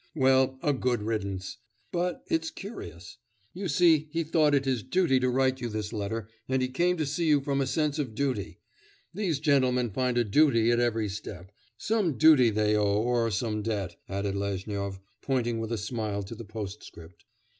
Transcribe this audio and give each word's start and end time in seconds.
Well, 0.15 0.57
a 0.63 0.73
good 0.73 1.03
riddance! 1.03 1.57
But 1.91 2.23
it's 2.25 2.49
curious: 2.49 3.19
you 3.53 3.67
see 3.67 4.07
he 4.09 4.23
thought 4.23 4.55
it 4.55 4.65
his 4.65 4.81
duty 4.81 5.19
to 5.19 5.29
write 5.29 5.61
you 5.61 5.69
this 5.69 5.93
letter, 5.93 6.27
and 6.49 6.59
he 6.59 6.69
came 6.69 6.97
to 6.97 7.05
see 7.05 7.27
you 7.27 7.39
from 7.39 7.61
a 7.61 7.67
sense 7.67 7.99
of 7.99 8.15
duty... 8.15 8.57
these 9.13 9.37
gentlemen 9.39 9.91
find 9.91 10.17
a 10.17 10.23
duty 10.23 10.71
at 10.71 10.79
every 10.79 11.07
step, 11.07 11.51
some 11.77 12.17
duty 12.17 12.49
they 12.49 12.75
owe... 12.75 12.81
or 12.97 13.29
some 13.29 13.61
debt,' 13.61 13.95
added 14.09 14.33
Lezhnyov, 14.35 14.99
pointing 15.21 15.59
with 15.59 15.71
a 15.71 15.77
smile 15.77 16.23
to 16.23 16.33
the 16.33 16.45
postscript. 16.45 17.25